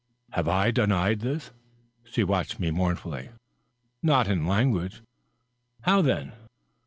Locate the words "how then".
5.81-6.31